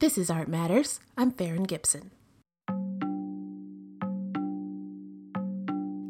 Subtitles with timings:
[0.00, 1.00] This is Art Matters.
[1.16, 2.12] I'm Farron Gibson.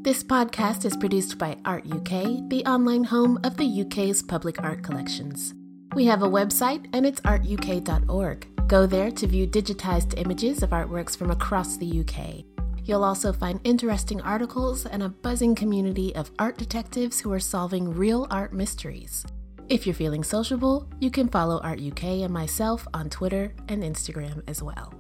[0.03, 4.83] This podcast is produced by Art UK, the online home of the UK's public art
[4.83, 5.55] collections.
[5.95, 8.69] We have a website and it's artuk.org.
[8.69, 12.45] Go there to view digitized images of artworks from across the UK.
[12.85, 17.95] You'll also find interesting articles and a buzzing community of art detectives who are solving
[17.95, 19.25] real art mysteries.
[19.71, 24.43] If you're feeling sociable, you can follow Art UK and myself on Twitter and Instagram
[24.49, 24.95] as well.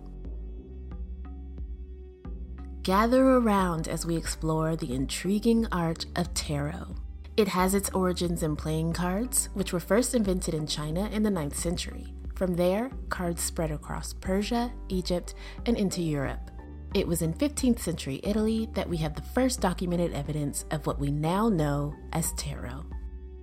[2.82, 6.96] Gather around as we explore the intriguing art of tarot.
[7.38, 11.30] It has its origins in playing cards, which were first invented in China in the
[11.30, 12.12] 9th century.
[12.34, 16.50] From there, cards spread across Persia, Egypt, and into Europe.
[16.92, 20.98] It was in 15th century Italy that we have the first documented evidence of what
[20.98, 22.84] we now know as tarot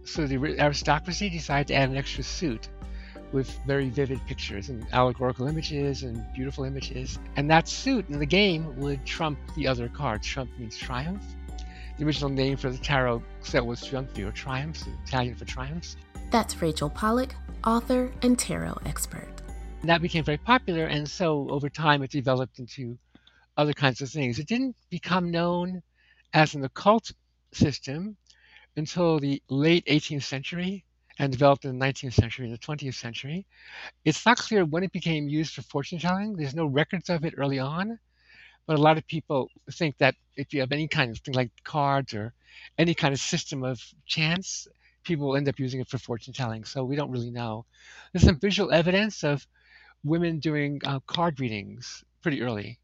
[0.06, 2.70] so the aristocracy decided to add an extra suit
[3.32, 7.20] with very vivid pictures and allegorical images and beautiful images.
[7.36, 10.26] And that suit in the game would trump the other cards.
[10.26, 11.24] Trump means triumph.
[11.98, 15.98] The original name for the tarot set was Triumphi or Triumphs, Italian for triumphs.
[16.30, 19.28] That's Rachel Pollack, author and tarot expert.
[19.82, 22.98] And that became very popular, and so over time it developed into
[23.58, 24.40] other kinds of things.
[24.40, 25.82] It didn't become known
[26.34, 27.12] as an occult
[27.54, 28.18] system
[28.78, 30.86] until the late 18th century
[31.20, 33.46] and developed in the 19th century and the 20th century.
[34.04, 36.36] It's not clear when it became used for fortune telling.
[36.36, 38.00] There's no records of it early on,
[38.68, 41.52] but a lot of people think that if you have any kind of thing like
[41.64, 42.34] cards or
[42.78, 44.68] any kind of system of chance,
[45.04, 46.66] people will end up using it for fortune telling.
[46.66, 47.66] So we don't really know.
[48.12, 49.48] There's some visual evidence of
[50.04, 52.80] women doing uh, card readings pretty early.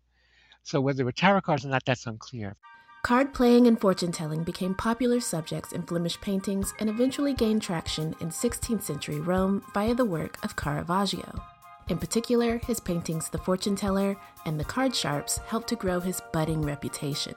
[0.64, 2.56] So whether they were tarot cards or not, that's unclear.
[3.04, 8.16] Card playing and fortune telling became popular subjects in Flemish paintings and eventually gained traction
[8.20, 11.42] in 16th century Rome via the work of Caravaggio.
[11.90, 16.22] In particular, his paintings The Fortune Teller and The Card Sharps helped to grow his
[16.32, 17.34] budding reputation.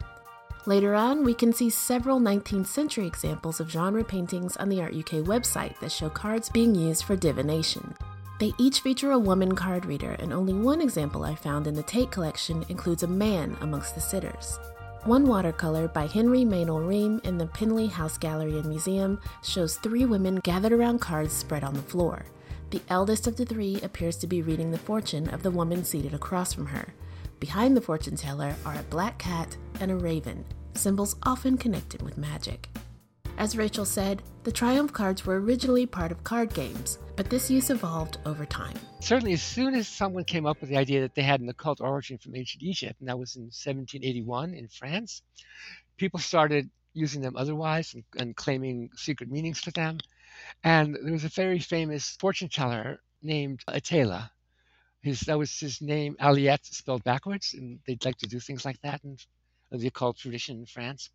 [0.66, 4.94] Later on, we can see several 19th century examples of genre paintings on the Art
[4.94, 7.94] UK website that show cards being used for divination.
[8.38, 11.82] They each feature a woman card reader, and only one example I found in the
[11.82, 14.58] Tate collection includes a man amongst the sitters.
[15.04, 20.06] One watercolor by Henry Meynell Rheam in the Penlee House Gallery and Museum shows three
[20.06, 22.24] women gathered around cards spread on the floor.
[22.70, 26.14] The eldest of the three appears to be reading the fortune of the woman seated
[26.14, 26.94] across from her.
[27.38, 30.42] Behind the fortune teller are a black cat and a raven,
[30.72, 32.70] symbols often connected with magic.
[33.36, 37.68] As Rachel said, the Triumph cards were originally part of card games, but this use
[37.68, 38.76] evolved over time.
[39.00, 41.80] Certainly, as soon as someone came up with the idea that they had an occult
[41.80, 45.22] origin from ancient Egypt, and that was in 1781 in France,
[45.96, 49.98] people started using them otherwise and, and claiming secret meanings to them.
[50.62, 54.30] And there was a very famous fortune teller named Etteilla.
[55.00, 58.80] His, that was his name, Aliette, spelled backwards, and they'd like to do things like
[58.82, 59.18] that in
[59.72, 61.10] the occult tradition in France.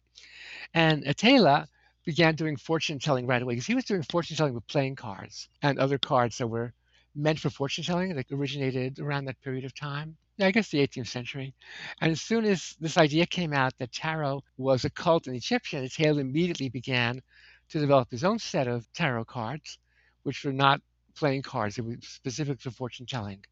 [0.73, 1.67] And Etteilla
[2.05, 5.49] began doing fortune telling right away because he was doing fortune telling with playing cards
[5.61, 6.73] and other cards that were
[7.15, 10.17] meant for fortune telling that originated around that period of time.
[10.41, 11.53] I guess the 18th century.
[11.99, 16.19] And as soon as this idea came out that tarot was occult in Egyptian, Hale
[16.19, 17.21] immediately began
[17.69, 19.77] to develop his own set of tarot cards,
[20.23, 20.81] which were not
[21.15, 23.43] playing cards, they were specific for fortune telling.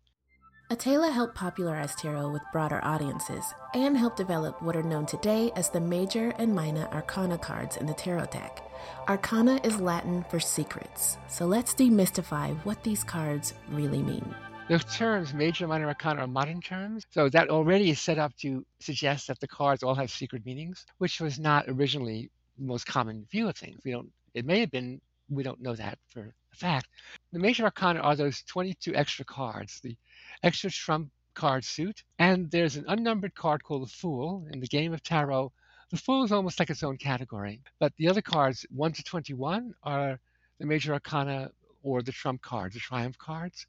[0.69, 5.69] Etteilla helped popularize tarot with broader audiences and helped develop what are known today as
[5.69, 8.69] the major and minor arcana cards in the tarot deck.
[9.07, 14.35] Arcana is Latin for secrets, so let's demystify what these cards really mean.
[14.67, 18.65] The terms major minor arcana are modern terms, so that already is set up to
[18.81, 22.29] suggest that the cards all have secret meanings, which was not originally
[22.59, 23.79] the most common view of things.
[23.85, 24.11] We don't.
[24.33, 24.99] It may have been.
[25.29, 26.87] We don't know that for a fact.
[27.31, 29.97] The major arcana are those 22 extra cards, the
[30.43, 32.03] extra trump card suit.
[32.17, 34.47] And there's an unnumbered card called the Fool.
[34.51, 35.51] In the game of tarot,
[35.91, 37.61] the Fool is almost like its own category.
[37.79, 40.19] But the other cards, 1 to 21, are
[40.59, 41.51] the major arcana
[41.83, 43.67] or the trump cards, the triumph cards.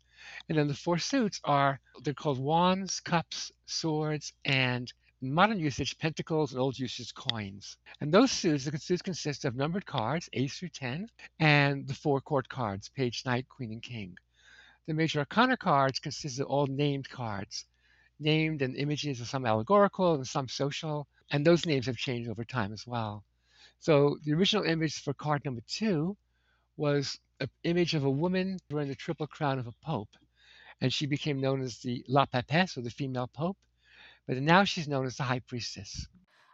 [0.48, 6.52] And then the four suits are, they're called wands, cups, swords, and modern usage, pentacles,
[6.52, 7.76] and old usage, coins.
[8.00, 11.08] And those suits, the suits consist of numbered cards, 8 through 10,
[11.40, 14.16] and the four court cards, page, knight, queen, and king.
[14.86, 17.64] The major arcana cards consist of all named cards,
[18.20, 22.44] named and images of some allegorical and some social, and those names have changed over
[22.44, 23.24] time as well.
[23.80, 26.16] So the original image for card number two
[26.76, 30.16] was an image of a woman wearing the triple crown of a pope,
[30.80, 33.56] and she became known as the La Papesse, or the female pope,
[34.28, 36.06] but now she's known as the high priestess.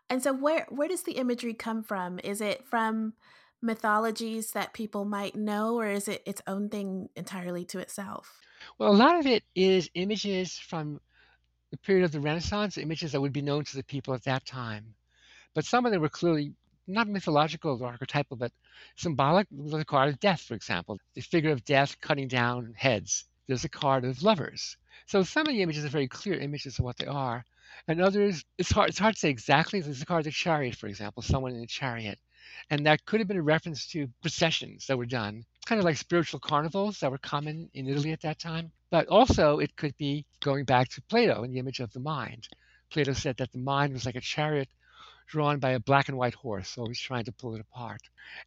[0.09, 2.21] And so, where where does the imagery come from?
[2.21, 3.15] Is it from
[3.61, 8.41] mythologies that people might know, or is it its own thing entirely to itself?
[8.79, 11.01] Well, a lot of it is images from
[11.71, 14.47] the period of the Renaissance, images that would be known to the people at that
[14.47, 14.95] time.
[15.55, 16.53] But some of them were clearly
[16.87, 18.53] not mythological or archetypal, but
[18.97, 19.49] symbolic.
[19.51, 23.25] There's a card of death, for example, the figure of death cutting down heads.
[23.47, 24.77] There's a card of lovers.
[25.07, 27.45] So some of the images are very clear images of what they are,
[27.89, 29.81] and others it's hard it's hard to say exactly.
[29.81, 32.19] A card of the chariot, for example, someone in a chariot,
[32.71, 35.97] and that could have been a reference to processions that were done, kind of like
[35.97, 38.73] spiritual carnivals that were common in Italy at that time.
[38.91, 42.49] But also it could be going back to Plato and the image of the mind.
[42.91, 44.69] Plato said that the mind was like a chariot
[45.27, 48.01] drawn by a black and white horse, always trying to pull it apart.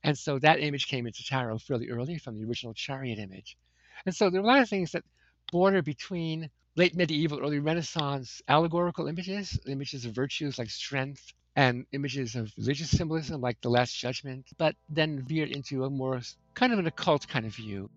[0.04, 3.58] And so that image came into tarot fairly early from the original chariot image.
[4.06, 5.04] And so there are a lot of things that
[5.52, 12.36] border between late medieval, early Renaissance allegorical images, images of virtues like strength, and images
[12.36, 16.22] of religious symbolism like the Last Judgment, but then veered into a more
[16.54, 17.90] kind of an occult kind of view.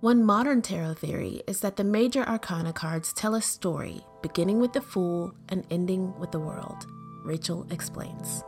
[0.00, 4.72] One modern tarot theory is that the major arcana cards tell a story, beginning with
[4.72, 6.86] the Fool and ending with the World.
[7.24, 8.42] Rachel explains.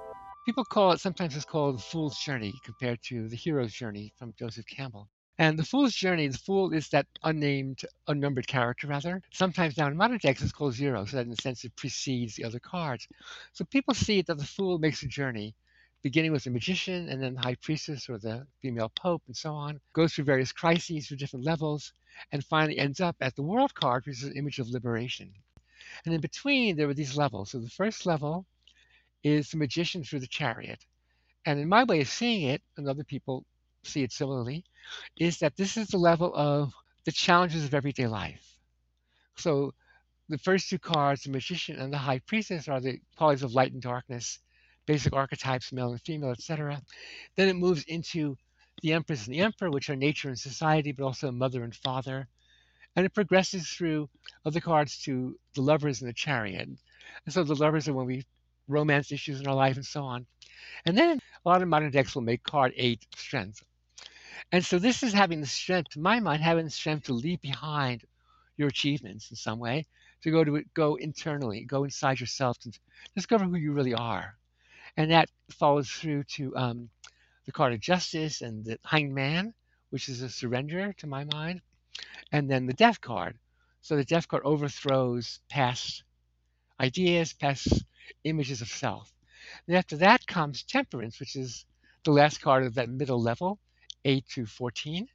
[0.46, 4.32] People call it, sometimes it's called the Fool's Journey compared to the Hero's Journey from
[4.38, 5.08] Joseph Campbell.
[5.36, 9.20] And the Fool's Journey, the Fool is that unnamed, unnumbered character, rather.
[9.32, 12.36] Sometimes now in modern decks it's called Zero, so that in a sense it precedes
[12.36, 13.08] the other cards.
[13.52, 15.56] So people see that the Fool makes a journey,
[16.02, 19.54] beginning with the Magician and then the High Priestess or the Female Pope and so
[19.54, 21.92] on, goes through various crises through different levels,
[22.30, 25.32] and finally ends up at the World card, which is an image of liberation.
[26.04, 27.50] And in between, there were these levels.
[27.50, 28.46] So the first level
[29.24, 30.84] is the magician through the chariot.
[31.44, 33.44] And in my way of seeing it, and other people
[33.86, 34.64] see it similarly,
[35.18, 36.72] is that this is the level of
[37.04, 38.42] the challenges of everyday life.
[39.36, 39.74] So
[40.28, 43.72] the first two cards, the magician and the high priestess, are the qualities of light
[43.72, 44.38] and darkness,
[44.86, 46.80] basic archetypes, male and female, etc.
[47.36, 48.36] Then it moves into
[48.82, 52.26] the empress and the emperor, which are nature and society, but also mother and father.
[52.96, 54.08] And it progresses through
[54.44, 56.68] other cards to the lovers and the chariot.
[56.68, 56.78] And
[57.28, 58.24] so the lovers are when we
[58.68, 60.26] romance issues in our life and so on.
[60.86, 63.62] And then a lot of modern decks will make card eight strength.
[64.52, 67.40] And so this is having the strength, to my mind, having the strength to leave
[67.40, 68.04] behind
[68.56, 69.86] your achievements in some way,
[70.22, 72.72] to go to go internally, go inside yourself to
[73.14, 74.36] discover who you really are.
[74.96, 76.90] And that follows through to um,
[77.46, 79.54] the card of justice and the hanged man,
[79.90, 81.60] which is a surrender to my mind,
[82.32, 83.38] and then the death card.
[83.82, 86.04] So the death card overthrows past
[86.80, 87.84] ideas, past
[88.24, 89.12] images of self.
[89.66, 91.66] And after that comes temperance, which is
[92.04, 93.58] the last card of that middle level,
[94.04, 95.08] 8 to 14.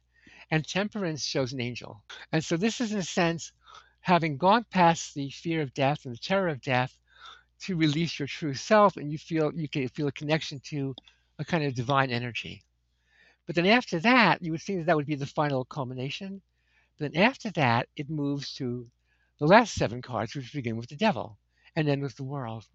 [0.50, 2.02] And temperance shows an angel.
[2.32, 3.52] And so this is, in a sense,
[4.00, 6.96] having gone past the fear of death and the terror of death
[7.60, 10.94] to release your true self, and you feel you can feel a connection to
[11.38, 12.62] a kind of divine energy.
[13.46, 16.40] But then after that, you would think that that would be the final culmination.
[16.98, 18.86] But then after that, it moves to
[19.38, 21.38] the last seven cards, which begin with the devil
[21.76, 22.66] and then with the world.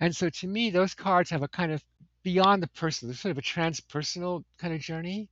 [0.00, 1.82] And so to me, those cards have a kind of
[2.32, 5.30] beyond the personal, There's sort of a transpersonal kind of journey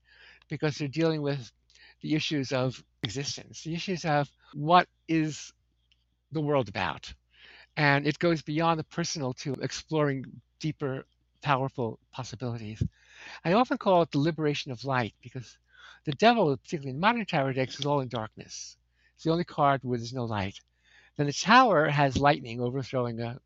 [0.49, 1.53] because they're dealing with
[2.01, 5.53] the issues of existence, the issues of what is
[6.33, 7.13] the world about.
[7.77, 10.25] And it goes beyond the personal to exploring
[10.59, 11.05] deeper,
[11.43, 12.83] powerful possibilities.
[13.45, 15.59] I often call it the liberation of light because
[16.07, 18.79] the devil, particularly in modern tarot decks, is all in darkness.
[19.17, 20.59] It's the only card where there's no light.
[21.19, 23.39] Then the tower has lightning overthrowing a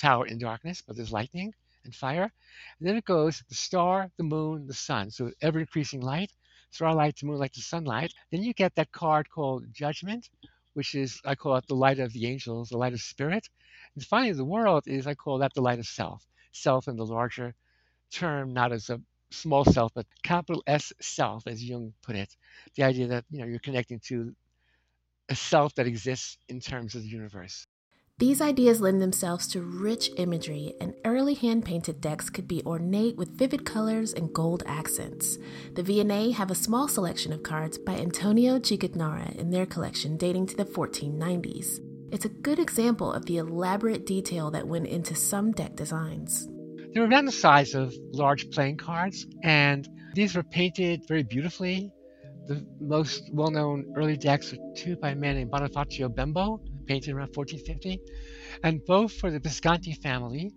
[0.00, 2.32] tower in darkness, but there's lightning and fire.
[2.78, 5.10] And then it goes the star, the moon, the sun.
[5.10, 6.32] So ever increasing light,
[6.70, 8.12] starlight to moonlight to sunlight.
[8.30, 10.30] Then you get that card called judgment,
[10.74, 13.48] which is, I call it the light of the angels, the light of spirit.
[13.94, 16.24] And finally, the world is, I call that the light of self.
[16.52, 17.54] Self in the larger
[18.10, 22.36] term, not as a small self, but capital S self, as Jung put it.
[22.74, 24.34] The idea that, you know, you're connecting to
[25.28, 27.66] a self that exists in terms of the universe.
[28.18, 33.16] These ideas lend themselves to rich imagery, and early hand painted decks could be ornate
[33.16, 35.38] with vivid colors and gold accents.
[35.74, 40.46] The V&A have a small selection of cards by Antonio Cicognara in their collection dating
[40.48, 41.80] to the 1490s.
[42.12, 46.46] It's a good example of the elaborate detail that went into some deck designs.
[46.92, 51.90] They were around the size of large playing cards, and these were painted very beautifully.
[52.46, 57.14] The most well known early decks are two by a man named Bonifacio Bembo, painted
[57.14, 58.00] around 1450,
[58.64, 60.52] and both for the Visconti family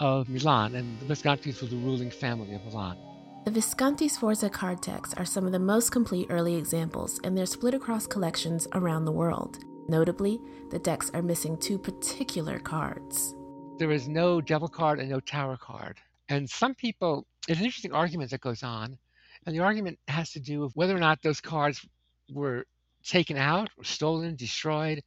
[0.00, 2.96] of Milan, and the Viscontis were the ruling family of Milan.
[3.44, 7.46] The Visconti Sforza card decks are some of the most complete early examples, and they're
[7.46, 9.58] split across collections around the world.
[9.88, 13.36] Notably, the decks are missing two particular cards.
[13.78, 15.98] There is no devil card and no tower card.
[16.28, 18.98] And some people, it's an interesting argument that goes on,
[19.46, 21.86] and the argument has to do with whether or not those cards
[22.32, 22.66] were
[23.08, 25.02] taken out or stolen, destroyed.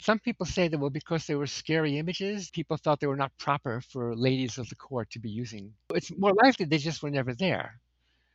[0.00, 3.36] Some people say that, well, because they were scary images, people thought they were not
[3.38, 5.72] proper for ladies of the court to be using.
[5.94, 7.80] It's more likely they just were never there.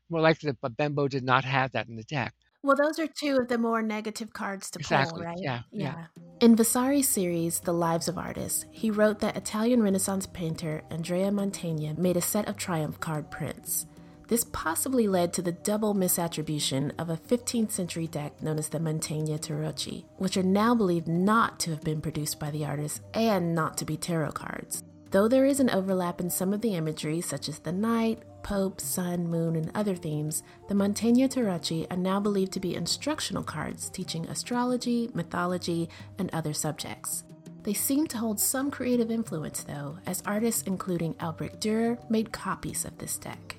[0.10, 2.34] More likely that Bembo did not have that in the deck.
[2.66, 5.20] Well, those are two of the more negative cards to exactly.
[5.20, 5.38] pull, right?
[5.40, 6.08] Yeah, yeah.
[6.18, 6.24] yeah.
[6.42, 11.96] In Vasari's series, The Lives of Artists, he wrote that Italian Renaissance painter Andrea Mantegna
[11.96, 13.86] made a set of triumph card prints.
[14.28, 18.80] This possibly led to the double misattribution of a 15th century deck known as the
[18.80, 23.54] Mantegna Tarocchi, which are now believed not to have been produced by the artist and
[23.54, 24.84] not to be tarot cards.
[25.12, 28.82] Though there is an overlap in some of the imagery, such as the knight, Pope,
[28.82, 33.90] Sun, Moon, and other themes, the Mantegna Tarocchi are now believed to be instructional cards
[33.90, 37.24] teaching astrology, mythology, and other subjects.
[37.64, 42.86] They seem to hold some creative influence, though, as artists including Albrecht Dürer made copies
[42.86, 43.56] of this deck.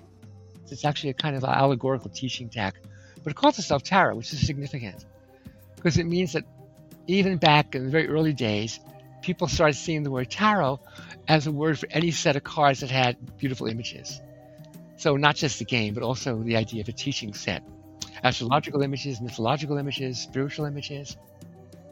[0.70, 2.74] It's actually a kind of allegorical teaching deck,
[3.22, 5.04] but it calls itself tarot, which is significant
[5.86, 6.44] because it means that
[7.06, 8.80] even back in the very early days,
[9.22, 10.80] people started seeing the word tarot
[11.28, 14.20] as a word for any set of cards that had beautiful images.
[14.96, 17.62] So not just the game, but also the idea of a teaching set.
[18.24, 21.16] Astrological images, mythological images, spiritual images.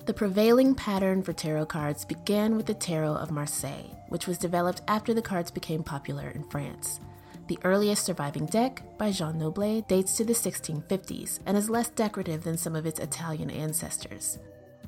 [0.06, 4.82] The prevailing pattern for tarot cards began with the Tarot of Marseille, which was developed
[4.88, 6.98] after the cards became popular in France.
[7.46, 12.42] The earliest surviving deck, by Jean Noblet, dates to the 1650s and is less decorative
[12.42, 14.38] than some of its Italian ancestors.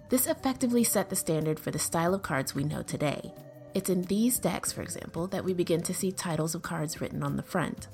[0.08, 3.34] This effectively set the standard for the style of cards we know today.
[3.74, 7.22] It's in these decks, for example, that we begin to see titles of cards written
[7.22, 7.88] on the front.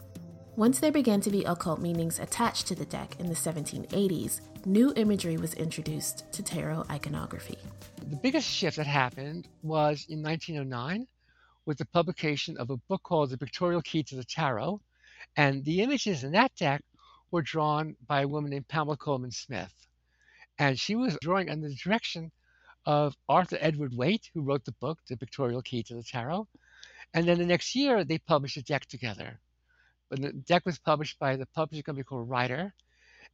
[0.54, 4.92] Once there began to be occult meanings attached to the deck in the 1780s, new
[4.94, 7.56] imagery was introduced to tarot iconography.
[8.10, 11.08] The biggest shift that happened was in 1909
[11.64, 14.80] with the publication of a book called The Pictorial Key to the Tarot.
[15.36, 16.82] And the images in that deck
[17.30, 19.72] were drawn by a woman named Pamela Colman Smith.
[20.58, 22.30] And she was drawing under the direction
[22.84, 26.46] of Arthur Edward Waite, who wrote the book, The Pictorial Key to the Tarot.
[27.14, 29.40] And then the next year, they published a deck together.
[30.10, 32.74] But the deck was published by the publishing company called Rider.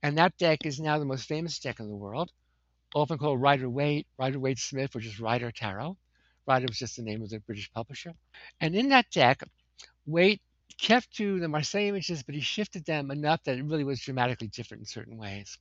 [0.03, 2.31] And that deck is now the most famous deck in the world,
[2.95, 5.97] often called Rider Waite, Rider Waite Smith, which is Rider Tarot.
[6.49, 8.15] Rider was just the name of the British publisher.
[8.61, 9.43] And in that deck,
[10.07, 10.41] Waite
[10.79, 14.49] kept to the Marseille images, but he shifted them enough that it really was dramatically
[14.49, 15.59] different in certain ways.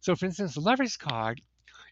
[0.00, 1.40] So, for instance, the Lover's card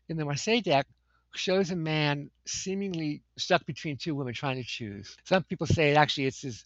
[0.09, 0.87] in the Marseille deck
[1.35, 5.16] shows a man seemingly stuck between two women trying to choose.
[5.25, 6.64] Some people say actually it's his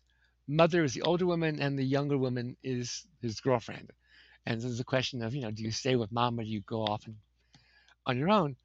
[0.49, 3.91] mother is the older woman and the younger woman is his girlfriend.
[4.47, 6.61] And there's a question of, you know, do you stay with mom or do you
[6.61, 7.17] go off and,
[8.07, 8.57] on your own?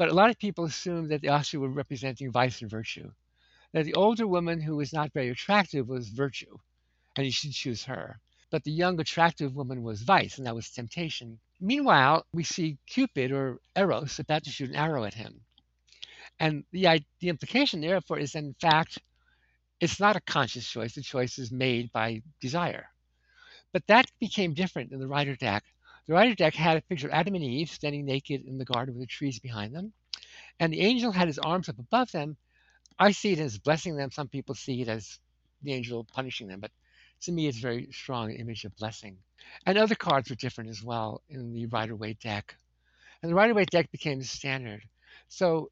[0.00, 3.12] But a lot of people assume that the also were representing vice and virtue.
[3.74, 6.56] That the older woman who was not very attractive was virtue,
[7.16, 8.18] and you should choose her.
[8.48, 11.38] But the young, attractive woman was vice, and that was temptation.
[11.60, 15.44] Meanwhile, we see Cupid or Eros about to shoot an arrow at him.
[16.38, 18.96] And the, the implication, therefore, is that in fact,
[19.80, 20.94] it's not a conscious choice.
[20.94, 22.88] The choice is made by desire.
[23.70, 25.62] But that became different in the Rider deck
[26.06, 28.94] the Rider deck had a picture of Adam and Eve standing naked in the garden
[28.94, 29.92] with the trees behind them.
[30.58, 32.36] And the angel had his arms up above them.
[32.98, 34.10] I see it as blessing them.
[34.10, 35.18] Some people see it as
[35.62, 36.60] the angel punishing them.
[36.60, 36.70] But
[37.22, 39.18] to me, it's a very strong image of blessing.
[39.66, 42.56] And other cards were different as well in the Rider Waite deck.
[43.22, 44.82] And the Rider Waite deck became the standard.
[45.28, 45.70] So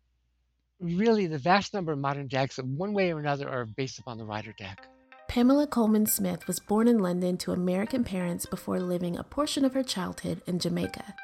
[0.81, 4.25] really the vast number of modern decks, one way or another, are based upon the
[4.25, 4.87] Rider deck.
[5.29, 9.75] Pamela Colman Smith was born in London to American parents before living a portion of
[9.75, 11.15] her childhood in Jamaica.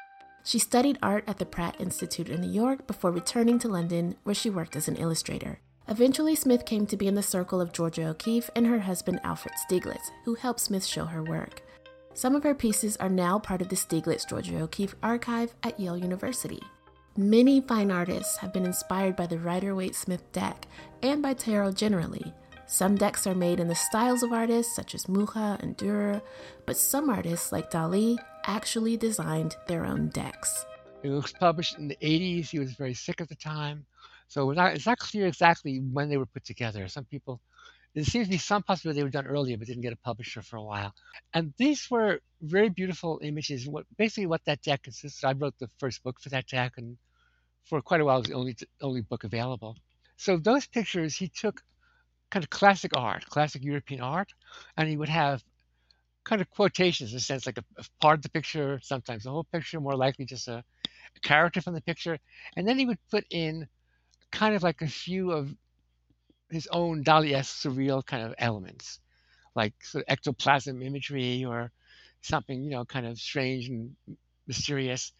[0.43, 4.35] She studied art at the Pratt Institute in New York before returning to London, where
[4.35, 5.59] she worked as an illustrator.
[5.87, 9.55] Eventually, Smith came to be in the circle of Georgia O'Keeffe and her husband Alfred
[9.67, 11.63] Stieglitz, who helped Smith show her work.
[12.13, 15.97] Some of her pieces are now part of the Stieglitz Georgia O'Keeffe archive at Yale
[15.97, 16.61] University.
[17.17, 20.67] Many fine artists have been inspired by the Rider Waite Smith deck
[21.01, 22.33] and by tarot generally.
[22.67, 26.21] Some decks are made in the styles of artists such as Mucha and Dürer,
[26.65, 30.65] but some artists like Dali actually designed their own decks.
[31.03, 32.49] It was published in the 80s.
[32.49, 33.85] He was very sick at the time.
[34.27, 36.87] So it's not, it's not clear exactly when they were put together.
[36.87, 37.39] Some people,
[37.93, 40.41] there seems to be some possibility they were done earlier, but didn't get a publisher
[40.41, 40.95] for a while.
[41.35, 43.67] And these were very beautiful images.
[43.67, 45.23] What basically what that deck consists.
[45.23, 46.97] I wrote the first book for that deck, and
[47.63, 49.77] for quite a while it was the only only book available.
[50.17, 51.61] So those pictures he took
[52.29, 54.33] kind of classic art, classic European art,
[54.77, 55.43] and he would have
[56.23, 59.29] kind of quotations in a sense, like a, a part of the picture, sometimes the
[59.29, 62.17] whole picture, more likely just a, a character from the picture,
[62.55, 63.67] and then he would put in
[64.31, 65.53] kind of like a few of
[66.49, 68.99] his own Dali-esque surreal kind of elements,
[69.55, 71.71] like sort of ectoplasm imagery or
[72.21, 73.95] something, you know, kind of strange and
[74.47, 75.13] mysterious.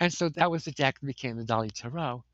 [0.00, 2.24] And so that was the deck that became the Dali Tarot.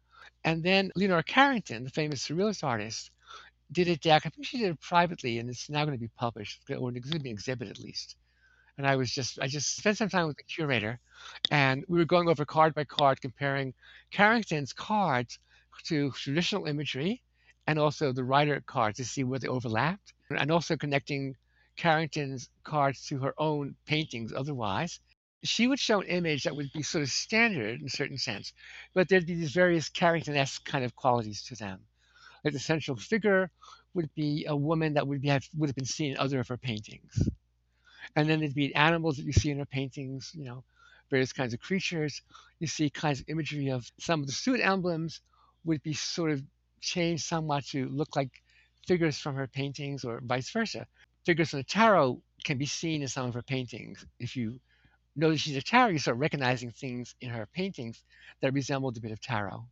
[0.44, 3.10] And then Leonora Carrington, the famous surrealist artist,
[3.74, 4.22] did a deck.
[4.24, 6.96] I think she did it privately, and it's now going to be published, or an
[6.96, 8.16] exhibit at least.
[8.78, 10.98] And I was just, I just spent some time with the curator,
[11.50, 13.74] and we were going over card by card, comparing
[14.10, 15.38] Carrington's cards
[15.84, 17.22] to traditional imagery,
[17.66, 21.36] and also the Rider cards to see where they overlapped, and also connecting
[21.76, 25.00] Carrington's cards to her own paintings otherwise.
[25.42, 28.52] She would show an image that would be sort of standard in a certain sense,
[28.94, 31.80] but there'd be these various Carrington esque kind of qualities to them.
[32.52, 33.50] The central figure
[33.94, 36.48] would be a woman that would, be, have, would have been seen in other of
[36.48, 37.28] her paintings.
[38.16, 40.62] And then there'd be animals that you see in her paintings, you know,
[41.10, 42.22] various kinds of creatures.
[42.60, 45.20] You see kinds of imagery of some of the suit emblems
[45.64, 46.42] would be sort of
[46.80, 48.30] changed somewhat to look like
[48.86, 50.86] figures from her paintings or vice versa.
[51.24, 54.04] Figures from the tarot can be seen in some of her paintings.
[54.20, 54.60] If you
[55.16, 58.02] know that she's a tarot, you start recognizing things in her paintings
[58.42, 59.64] that resembled a bit of tarot.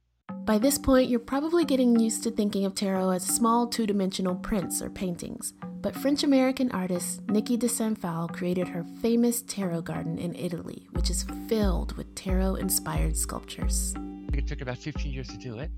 [0.44, 4.34] By this point, you're probably getting used to thinking of tarot as small two dimensional
[4.34, 5.54] prints or paintings.
[5.62, 10.88] But French American artist Niki de Saint Phalle created her famous tarot garden in Italy,
[10.94, 13.94] which is filled with tarot inspired sculptures.
[14.32, 15.70] It took about 15 years to do it.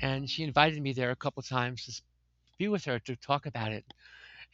[0.00, 2.02] And she invited me there a couple times to
[2.56, 3.84] be with her to talk about it.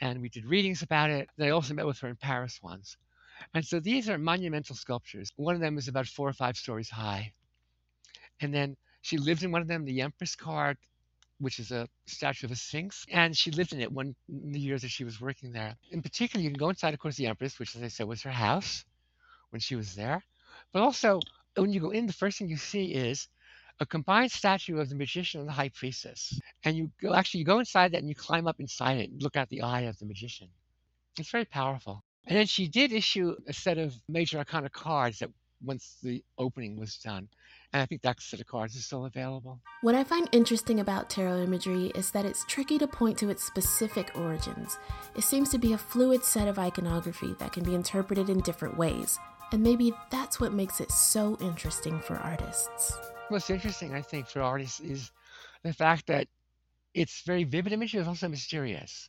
[0.01, 1.29] And we did readings about it.
[1.39, 2.97] I also met with her in Paris once.
[3.53, 5.31] And so these are monumental sculptures.
[5.37, 7.35] One of them is about four or five stories high.
[8.41, 10.79] And then she lived in one of them, the Empress card,
[11.39, 13.05] which is a statue of a sphinx.
[13.11, 15.77] And she lived in it one the years that she was working there.
[15.91, 18.23] In particular, you can go inside, of course, the Empress, which, as I said, was
[18.23, 18.83] her house
[19.51, 20.25] when she was there.
[20.73, 21.21] But also,
[21.55, 23.29] when you go in, the first thing you see is
[23.79, 26.41] a combined statue of the magician and the high priestess.
[26.65, 29.23] And you go actually you go inside that and you climb up inside it and
[29.23, 30.49] look at the eye of the magician.
[31.19, 32.03] It's very powerful.
[32.27, 35.31] And then she did issue a set of major arcana cards that
[35.65, 37.29] once the opening was done.
[37.73, 39.61] And I think that set of cards is still available.
[39.83, 43.45] What I find interesting about tarot imagery is that it's tricky to point to its
[43.45, 44.79] specific origins.
[45.17, 48.77] It seems to be a fluid set of iconography that can be interpreted in different
[48.77, 49.19] ways.
[49.53, 52.97] And maybe that's what makes it so interesting for artists.
[53.29, 55.11] What's interesting, I think, for artists is
[55.63, 56.29] the fact that
[56.93, 59.09] it's very vivid imagery, it's also mysterious.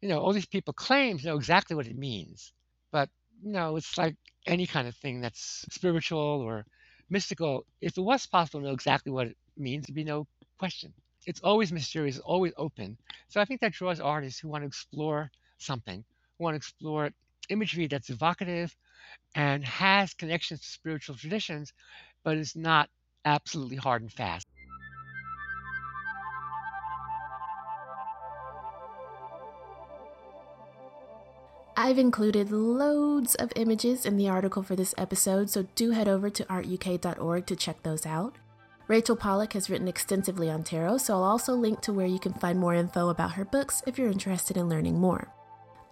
[0.00, 2.52] You know, all these people claim to know exactly what it means,
[2.92, 3.08] but
[3.42, 6.66] you know, it's like any kind of thing that's spiritual or
[7.10, 7.66] mystical.
[7.80, 10.26] If it was possible to know exactly what it means, there'd be no
[10.58, 10.92] question.
[11.26, 12.98] It's always mysterious, always open.
[13.28, 16.04] So I think that draws artists who want to explore something,
[16.38, 17.10] who want to explore
[17.48, 18.74] imagery that's evocative
[19.36, 21.72] and has connections to spiritual traditions,
[22.24, 22.90] but is not
[23.24, 24.45] absolutely hard and fast.
[31.86, 36.28] I've included loads of images in the article for this episode, so do head over
[36.28, 38.34] to artuk.org to check those out.
[38.88, 42.32] Rachel Pollack has written extensively on tarot, so I'll also link to where you can
[42.32, 45.32] find more info about her books if you're interested in learning more.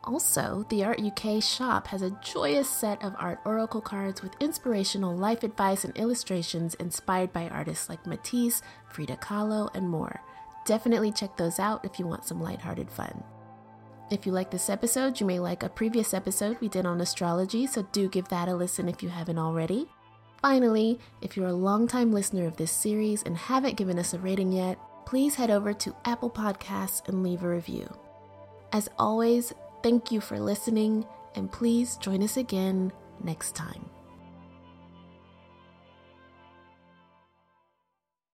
[0.02, 5.16] Also, the Art UK shop has a joyous set of art oracle cards with inspirational
[5.16, 10.20] life advice and illustrations inspired by artists like Matisse, Frida Kahlo, and more.
[10.66, 13.22] Definitely check those out if you want some lighthearted fun.
[14.14, 17.66] If you like this episode, you may like a previous episode we did on astrology,
[17.66, 19.88] so do give that a listen if you haven't already.
[20.40, 24.52] Finally, if you're a longtime listener of this series and haven't given us a rating
[24.52, 27.92] yet, please head over to Apple Podcasts and leave a review.
[28.72, 29.52] As always,
[29.84, 32.90] Thank you for listening, and please join us again
[33.22, 33.93] next time.